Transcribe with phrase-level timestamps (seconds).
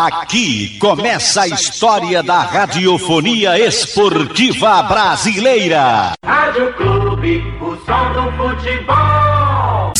[0.00, 6.12] Aqui começa a história da radiofonia esportiva brasileira.
[6.24, 9.92] Rádio Clube, o som do futebol.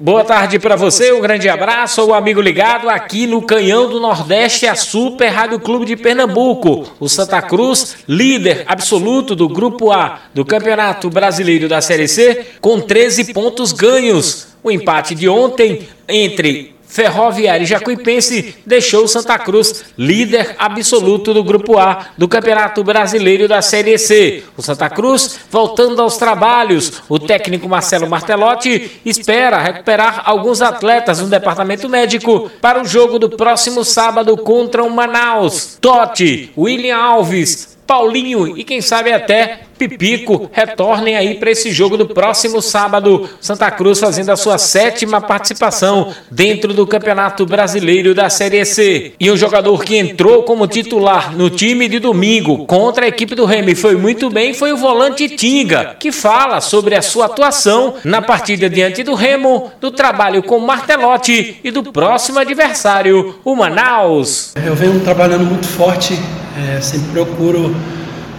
[0.00, 4.68] Boa tarde para você, um grande abraço, o amigo ligado aqui no Canhão do Nordeste,
[4.68, 6.86] a Super Rádio Clube de Pernambuco.
[7.00, 12.80] O Santa Cruz, líder absoluto do Grupo A do Campeonato Brasileiro da Série C, com
[12.80, 14.54] 13 pontos ganhos.
[14.62, 22.08] O empate de ontem entre Ferroviária Jacuipense deixou Santa Cruz líder absoluto do Grupo A
[22.18, 24.44] do Campeonato Brasileiro da Série C.
[24.58, 27.02] O Santa Cruz voltando aos trabalhos.
[27.08, 33.30] O técnico Marcelo Martelotti espera recuperar alguns atletas no departamento médico para o jogo do
[33.30, 35.78] próximo sábado contra o Manaus.
[35.80, 42.06] Totti, William Alves, Paulinho e quem sabe até Pipico retornem aí para esse jogo do
[42.06, 43.28] próximo sábado.
[43.40, 49.12] Santa Cruz fazendo a sua sétima participação dentro do Campeonato Brasileiro da Série C.
[49.18, 53.44] E um jogador que entrou como titular no time de domingo contra a equipe do
[53.44, 58.22] Remy foi muito bem foi o volante Tinga, que fala sobre a sua atuação na
[58.22, 64.52] partida diante do Remo, do trabalho com o Martelotti e do próximo adversário, o Manaus.
[64.64, 66.18] Eu venho trabalhando muito forte,
[66.56, 67.74] é, sempre procuro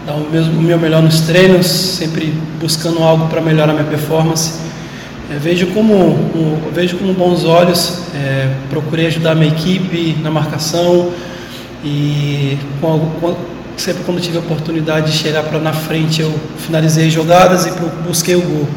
[0.05, 4.59] dar o, mesmo, o meu melhor nos treinos, sempre buscando algo para melhorar minha performance.
[5.31, 11.11] É, vejo, como, um, vejo com bons olhos, é, procurei ajudar minha equipe na marcação
[11.83, 13.35] e com,
[13.77, 17.71] sempre quando tive a oportunidade de chegar para na frente eu finalizei jogadas e
[18.05, 18.67] busquei o gol.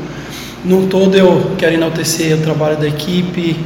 [0.65, 3.57] No todo eu quero enaltecer o trabalho da equipe,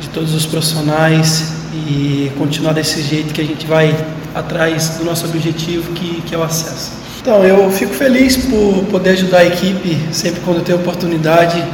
[0.00, 3.94] de todos os profissionais e continuar desse jeito que a gente vai
[4.34, 6.92] atrás do nosso objetivo que, que é o acesso.
[7.20, 11.64] Então, eu fico feliz por poder ajudar a equipe sempre quando eu tenho oportunidade.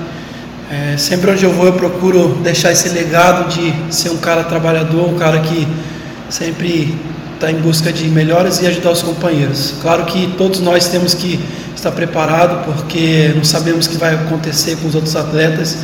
[0.70, 5.08] É, sempre onde eu vou eu procuro deixar esse legado de ser um cara trabalhador,
[5.08, 5.66] um cara que
[6.28, 6.96] sempre
[7.34, 9.74] está em busca de melhores e ajudar os companheiros.
[9.82, 11.40] Claro que todos nós temos que
[11.74, 15.78] estar preparados porque não sabemos o que vai acontecer com os outros atletas.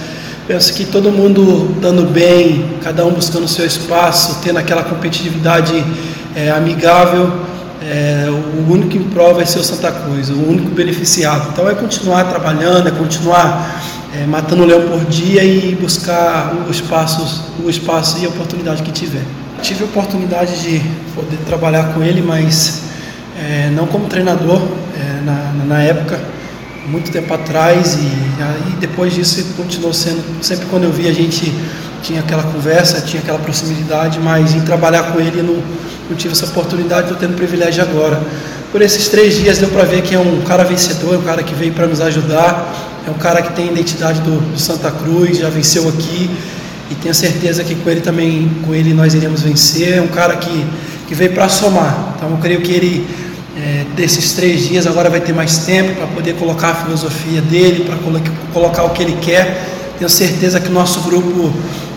[0.46, 5.82] Penso que todo mundo dando bem, cada um buscando o seu espaço, tendo aquela competitividade
[6.36, 7.32] é, amigável
[7.82, 11.50] é, o único que prova é ser o Santa Cruz, o único beneficiado.
[11.52, 13.82] Então é continuar trabalhando, é continuar
[14.14, 18.82] é, matando o leão por dia e buscar o espaço, o espaço e a oportunidade
[18.82, 19.22] que tiver.
[19.62, 20.80] Tive a oportunidade de
[21.14, 22.82] poder trabalhar com ele, mas
[23.38, 24.60] é, não como treinador
[24.98, 26.20] é, na, na, época,
[26.86, 31.52] muito tempo atrás, e aí depois disso continuou sendo, sempre quando eu vi a gente
[32.02, 35.60] tinha aquela conversa, tinha aquela proximidade, mas em trabalhar com ele não
[36.08, 38.20] não tive essa oportunidade, estou tendo privilégio agora.
[38.72, 41.42] Por esses três dias deu para ver que é um cara vencedor, é um cara
[41.42, 44.90] que veio para nos ajudar, é um cara que tem a identidade do, do, Santa
[44.90, 46.30] Cruz, já venceu aqui
[46.90, 49.98] e tenho certeza que com ele também, com ele nós iremos vencer.
[49.98, 50.66] É um cara que,
[51.06, 52.14] que veio para somar.
[52.16, 53.06] Então eu creio que ele
[53.56, 57.84] é, desses três dias agora vai ter mais tempo para poder colocar a filosofia dele,
[57.84, 57.96] para
[58.52, 59.64] colocar o que ele quer.
[59.98, 61.54] Tenho certeza que nosso grupo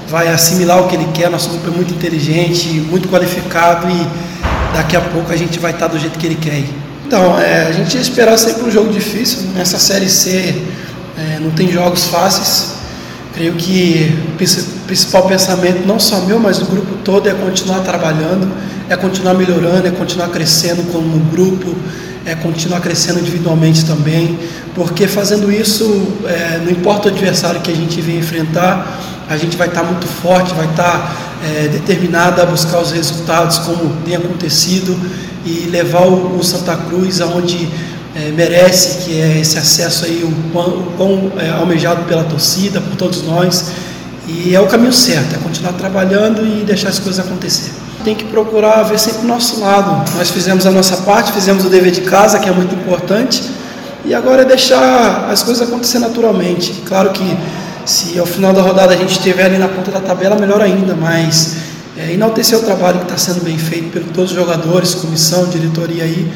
[0.09, 1.30] vai assimilar o que ele quer.
[1.30, 4.08] Nosso grupo é muito inteligente, muito qualificado e
[4.75, 6.64] daqui a pouco a gente vai estar do jeito que ele quer.
[7.06, 9.50] Então, é, a gente ia esperar sempre um jogo difícil.
[9.56, 10.56] Nessa Série C
[11.18, 12.75] é, não tem jogos fáceis.
[13.34, 18.52] Creio que o principal pensamento, não só meu, mas do grupo todo, é continuar trabalhando,
[18.90, 21.75] é continuar melhorando, é continuar crescendo como grupo,
[22.25, 24.38] é continuar crescendo individualmente também,
[24.75, 29.56] porque fazendo isso, é, não importa o adversário que a gente venha enfrentar, a gente
[29.56, 35.00] vai estar muito forte, vai estar é, determinado a buscar os resultados como tem acontecido
[35.46, 37.70] e levar o, o Santa Cruz aonde
[38.16, 42.96] é, merece, que é esse acesso aí, o o quão é, almejado pela torcida, por
[42.96, 43.72] todos nós.
[44.28, 47.72] E é o caminho certo, é continuar trabalhando e deixar as coisas acontecer.
[48.04, 50.12] Tem que procurar ver sempre o nosso lado.
[50.18, 53.44] Nós fizemos a nossa parte, fizemos o dever de casa, que é muito importante,
[54.06, 56.74] e agora é deixar as coisas acontecer naturalmente.
[56.86, 57.24] Claro que
[57.90, 60.94] se ao final da rodada a gente estiver ali na ponta da tabela, melhor ainda,
[60.96, 61.56] mas
[61.98, 66.04] é, enaltecer o trabalho que está sendo bem feito por todos os jogadores, comissão, diretoria
[66.04, 66.31] aí,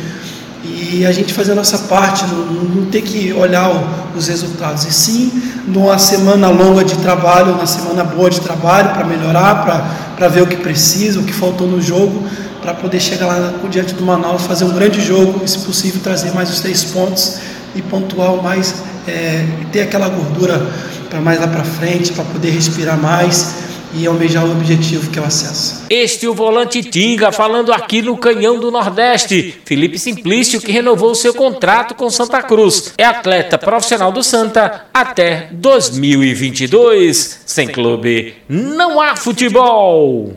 [0.66, 4.84] e a gente fazer a nossa parte, não, não ter que olhar o, os resultados,
[4.86, 5.32] e sim
[5.68, 10.48] numa semana longa de trabalho, uma semana boa de trabalho para melhorar, para ver o
[10.48, 12.28] que precisa, o que faltou no jogo,
[12.64, 16.34] para poder chegar lá diante do Manaus, fazer um grande jogo e, se possível, trazer
[16.34, 17.38] mais os três pontos
[17.76, 18.74] e pontuar mais,
[19.08, 20.66] é, ter aquela gordura
[21.14, 23.54] para mais lá para frente, para poder respirar mais
[23.94, 25.84] e almejar o objetivo que é o acesso.
[25.88, 29.62] Este é o volante Tinga falando aqui no Canhão do Nordeste.
[29.64, 32.96] Felipe Simplício que renovou seu contrato com Santa Cruz.
[32.98, 37.42] É atleta profissional do Santa até 2022.
[37.46, 40.34] Sem clube não há futebol.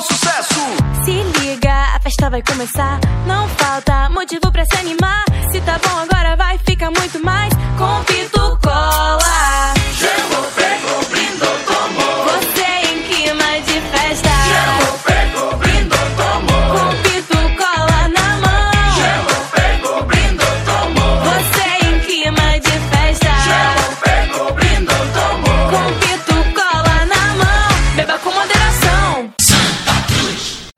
[0.00, 0.54] Sucesso
[2.04, 3.00] festa vai começar.
[3.26, 5.24] Não falta motivo pra se animar.
[5.50, 7.52] Se tá bom agora vai ficar muito mais.
[7.78, 8.04] Com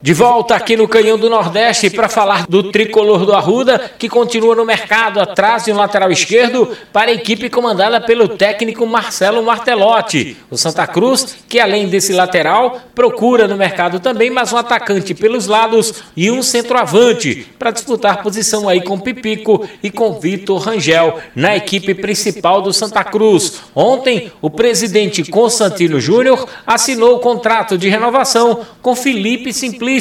[0.06, 4.54] De volta aqui no Canhão do Nordeste para falar do tricolor do Arruda, que continua
[4.54, 10.36] no mercado atrás de um lateral esquerdo para a equipe comandada pelo técnico Marcelo Martelotti.
[10.48, 15.48] O Santa Cruz, que além desse lateral, procura no mercado também mais um atacante pelos
[15.48, 21.56] lados e um centroavante para disputar posição aí com Pipico e com Vitor Rangel na
[21.56, 23.54] equipe principal do Santa Cruz.
[23.74, 29.95] Ontem, o presidente Constantino Júnior assinou o contrato de renovação com Felipe Simplício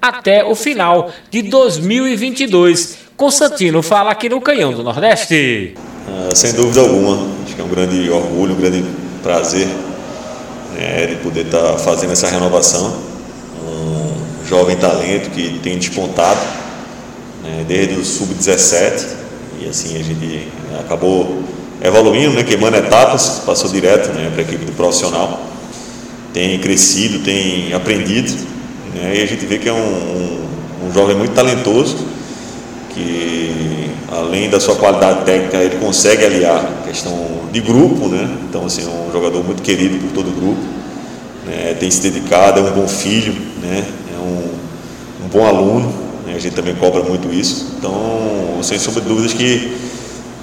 [0.00, 2.98] até o final de 2022.
[3.16, 5.74] Constantino fala aqui no Canhão do Nordeste.
[6.08, 8.84] Ah, sem dúvida alguma, acho que é um grande orgulho, um grande
[9.22, 9.68] prazer
[10.74, 12.96] né, de poder estar fazendo essa renovação.
[13.62, 16.40] Um jovem talento que tem despontado
[17.42, 19.06] né, desde o sub-17
[19.60, 20.48] e assim a gente
[20.80, 21.42] acabou
[21.82, 25.42] evoluindo, né, queimando etapas, passou direto né, para a equipe do profissional.
[26.32, 28.32] Tem crescido, tem aprendido
[28.94, 31.96] né, e a gente vê que é um, um, um jovem muito talentoso
[32.92, 37.14] que além da sua qualidade técnica ele consegue aliar a questão
[37.52, 38.28] de grupo, né?
[38.48, 40.60] Então assim é um jogador muito querido por todo o grupo,
[41.46, 41.76] né?
[41.78, 43.32] tem se dedicado, é um bom filho,
[43.62, 43.84] né?
[44.12, 45.92] É um, um bom aluno,
[46.26, 46.34] né?
[46.34, 47.74] a gente também cobra muito isso.
[47.78, 49.76] Então sem sombra de dúvidas que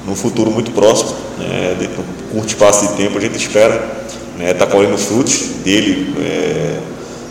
[0.06, 1.76] no futuro muito próximo, né?
[1.80, 3.98] de um curto espaço de tempo a gente espera
[4.38, 4.54] né?
[4.54, 6.67] Tá colhendo frutos dele, é,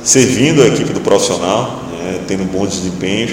[0.06, 2.20] servindo a equipe do profissional, né?
[2.28, 3.32] tendo bons desempenhos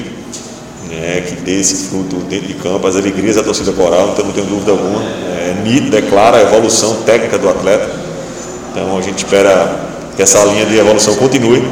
[0.90, 4.32] né, que dê esse fruto dentro de campo, as alegrias da torcida coral, então não
[4.32, 5.04] tenho dúvida alguma.
[5.04, 7.90] É nítido, é clara a evolução técnica do atleta.
[8.72, 11.64] Então a gente espera que essa linha de evolução continue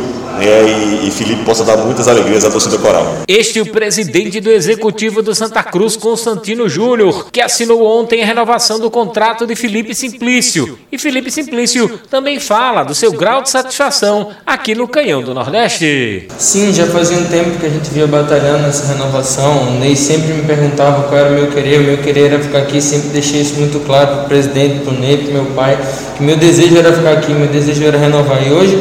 [0.45, 0.63] né,
[1.03, 3.17] e, e Felipe possa dar muitas alegrias à torcida coral.
[3.27, 8.25] Este é o presidente do executivo do Santa Cruz, Constantino Júnior, que assinou ontem a
[8.25, 10.79] renovação do contrato de Felipe Simplício.
[10.91, 16.27] E Felipe Simplício também fala do seu grau de satisfação aqui no Canhão do Nordeste.
[16.37, 19.67] Sim, já fazia um tempo que a gente via batalhando nessa renovação.
[19.67, 21.79] O Ney sempre me perguntava qual era o meu querer.
[21.79, 22.81] O meu querer era ficar aqui.
[22.81, 25.77] Sempre deixei isso muito claro para o presidente, para o Ney, para o meu pai,
[26.17, 28.45] que meu desejo era ficar aqui, meu desejo era renovar.
[28.45, 28.79] E hoje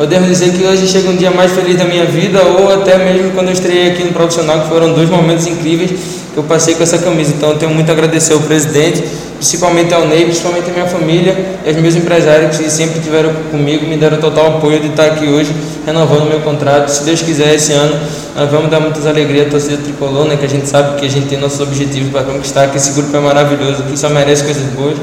[0.00, 3.32] podemos dizer que hoje chega um dia mais feliz da minha vida, ou até mesmo
[3.32, 5.90] quando eu estreiei aqui no profissional, que foram dois momentos incríveis
[6.32, 7.34] que eu passei com essa camisa.
[7.36, 9.04] Então eu tenho muito a agradecer ao presidente,
[9.36, 11.36] principalmente ao Ney, principalmente a minha família
[11.66, 15.26] e aos meus empresários que sempre estiveram comigo, me deram total apoio de estar aqui
[15.26, 15.54] hoje
[15.84, 16.88] renovando meu contrato.
[16.88, 17.94] Se Deus quiser, esse ano
[18.34, 21.10] nós vamos dar muitas alegrias à torcida tricolor, né, que a gente sabe que a
[21.10, 24.62] gente tem nossos objetivos para conquistar, que esse grupo é maravilhoso, que só merece coisas
[24.72, 24.96] boas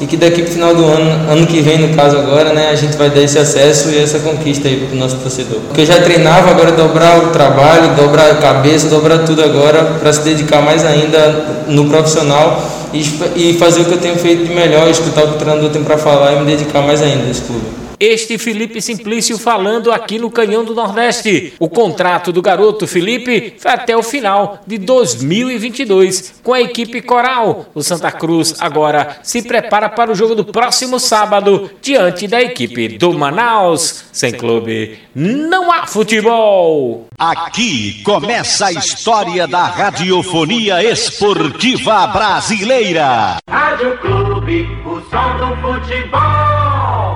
[0.00, 2.70] e que daqui para o final do ano, ano que vem no caso agora, né,
[2.70, 5.60] a gente vai dar esse acesso e essa conquista aí para o nosso torcedor.
[5.66, 10.12] Porque eu já treinava, agora dobrar o trabalho, dobrar a cabeça, dobrar tudo agora para
[10.12, 12.62] se dedicar mais ainda no profissional
[12.92, 13.00] e,
[13.34, 15.82] e fazer o que eu tenho feito de melhor, escutar o que o treinador tem
[15.82, 17.87] para falar e me dedicar mais ainda a esse clube.
[18.00, 21.54] Este Felipe Simplício falando aqui no Canhão do Nordeste.
[21.58, 27.66] O contrato do garoto Felipe foi até o final de 2022 com a equipe Coral.
[27.74, 32.96] O Santa Cruz agora se prepara para o jogo do próximo sábado diante da equipe
[32.98, 34.04] do Manaus.
[34.12, 37.08] Sem clube, não há futebol.
[37.18, 43.38] Aqui começa a história da radiofonia esportiva brasileira.
[43.50, 46.57] Rádio Clube, o som do futebol.